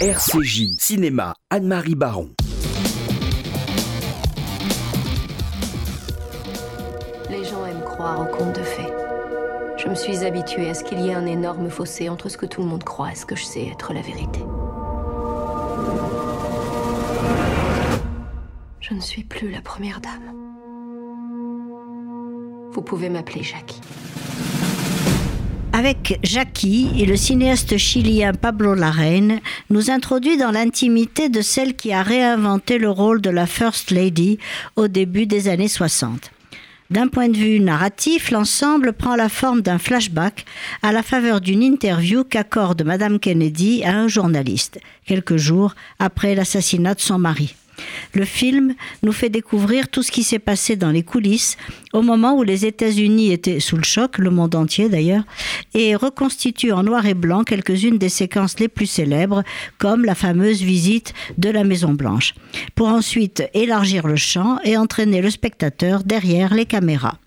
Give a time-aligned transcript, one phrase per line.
[0.00, 2.28] RCJ Cinéma, Anne-Marie Baron.
[7.30, 8.92] Les gens aiment croire aux contes de fées.
[9.78, 12.44] Je me suis habituée à ce qu'il y ait un énorme fossé entre ce que
[12.44, 14.40] tout le monde croit et ce que je sais être la vérité.
[18.80, 20.34] Je ne suis plus la première dame.
[22.70, 23.80] Vous pouvez m'appeler Jackie.
[25.78, 31.92] Avec Jackie et le cinéaste chilien Pablo Larraín nous introduit dans l'intimité de celle qui
[31.92, 34.38] a réinventé le rôle de la First Lady
[34.76, 36.30] au début des années 60.
[36.88, 40.46] D'un point de vue narratif, l'ensemble prend la forme d'un flashback
[40.82, 46.94] à la faveur d'une interview qu'accorde Madame Kennedy à un journaliste, quelques jours après l'assassinat
[46.94, 47.54] de son mari.
[48.14, 51.56] Le film nous fait découvrir tout ce qui s'est passé dans les coulisses
[51.92, 55.24] au moment où les États-Unis étaient sous le choc, le monde entier d'ailleurs,
[55.76, 59.44] et reconstitue en noir et blanc quelques-unes des séquences les plus célèbres,
[59.76, 62.34] comme la fameuse visite de la Maison Blanche,
[62.74, 67.18] pour ensuite élargir le champ et entraîner le spectateur derrière les caméras.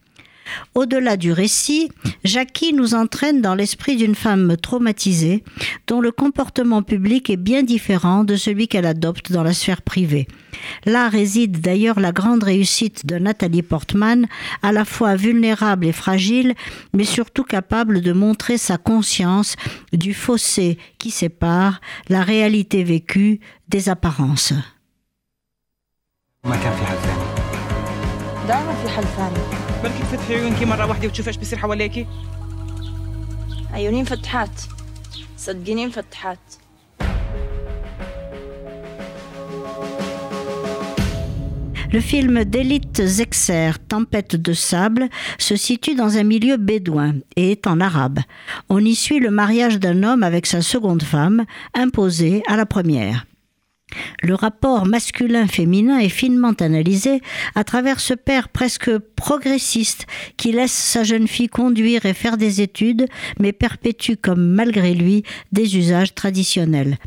[0.75, 1.89] Au-delà du récit,
[2.23, 5.43] Jackie nous entraîne dans l'esprit d'une femme traumatisée
[5.87, 10.27] dont le comportement public est bien différent de celui qu'elle adopte dans la sphère privée.
[10.85, 14.27] Là réside d'ailleurs la grande réussite de Nathalie Portman,
[14.61, 16.55] à la fois vulnérable et fragile,
[16.93, 19.55] mais surtout capable de montrer sa conscience
[19.93, 24.53] du fossé qui sépare la réalité vécue des apparences.
[29.82, 32.06] بلكي تفتحي عيونك مرة واحدة وتشوفي ايش بيصير حواليكي
[33.72, 34.60] عيوني مفتحات
[35.36, 36.38] صدقيني مفتحات
[41.94, 47.68] Le film d'Élite Zexer, Tempête de sable, se situe dans un milieu bédouin et est
[47.68, 48.18] en arabe.
[48.68, 53.26] On y suit le mariage d'un homme avec sa seconde femme, imposée à la première.
[54.21, 57.21] Le rapport masculin-féminin est finement analysé
[57.55, 62.61] à travers ce père presque progressiste qui laisse sa jeune fille conduire et faire des
[62.61, 63.07] études,
[63.39, 66.97] mais perpétue comme malgré lui des usages traditionnels.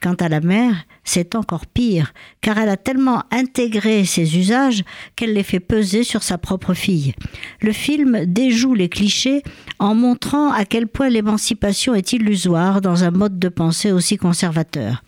[0.00, 4.82] Quant à la mère, c'est encore pire, car elle a tellement intégré ces usages
[5.16, 7.14] qu'elle les fait peser sur sa propre fille.
[7.60, 9.42] Le film déjoue les clichés
[9.78, 15.02] en montrant à quel point l'émancipation est illusoire dans un mode de pensée aussi conservateur.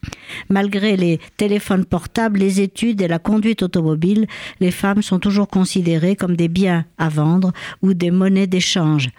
[0.49, 4.27] Malgré les téléphones portables, les études et la conduite automobile,
[4.61, 7.53] les femmes sont toujours considérées comme des biens à vendre
[7.83, 9.11] ou des monnaies d'échange.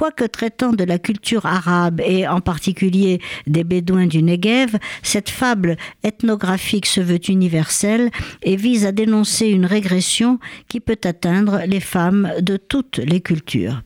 [0.00, 5.76] Quoique traitant de la culture arabe et en particulier des Bédouins du Negev, cette fable
[6.02, 8.10] ethnographique se veut universelle
[8.42, 10.38] et vise à dénoncer une régression
[10.68, 13.82] qui peut atteindre les femmes de toutes les cultures.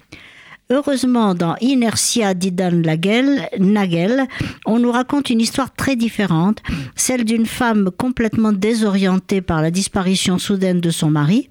[0.70, 2.84] Heureusement, dans Inertia d'Idan
[3.58, 4.28] Nagel,
[4.66, 6.62] on nous raconte une histoire très différente,
[6.94, 11.48] celle d'une femme complètement désorientée par la disparition soudaine de son mari.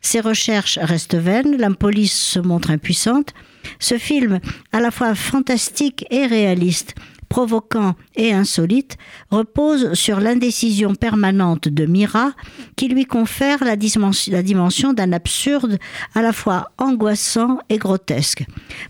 [0.00, 3.34] Ses recherches restent vaines, la police se montre impuissante.
[3.78, 4.40] Ce film,
[4.72, 6.94] à la fois fantastique et réaliste,
[7.28, 8.96] provoquant et insolite,
[9.30, 12.32] repose sur l'indécision permanente de Mira
[12.76, 15.78] qui lui confère la dimension, d'un absurde
[16.14, 18.44] à la fois angoissant et grotesque.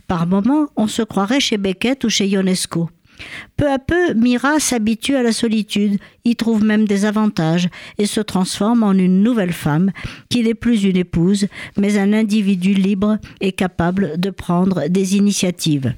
[0.09, 2.89] Par moments, on se croirait chez Beckett ou chez Ionesco.
[3.57, 8.21] Peu à peu, Mira s'habitue à la solitude, y trouve même des avantages et se
[8.21, 9.91] transforme en une nouvelle femme
[10.29, 15.95] qui n'est plus une épouse, mais un individu libre et capable de prendre des initiatives.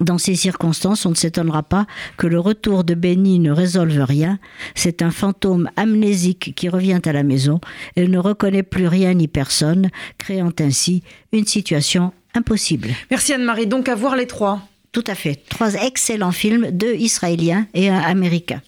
[0.00, 1.86] Dans ces circonstances, on ne s'étonnera pas
[2.16, 4.38] que le retour de Benny ne résolve rien.
[4.74, 7.60] C'est un fantôme amnésique qui revient à la maison
[7.94, 11.02] et ne reconnaît plus rien ni personne, créant ainsi
[11.32, 12.88] une situation impossible.
[13.10, 13.66] Merci Anne-Marie.
[13.66, 14.62] Donc à voir les trois.
[14.92, 15.36] Tout à fait.
[15.48, 18.62] Trois excellents films, deux israéliens et un américain.